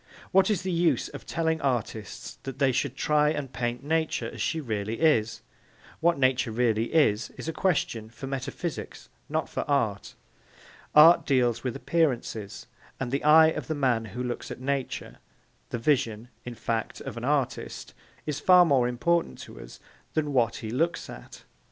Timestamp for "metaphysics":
8.25-9.09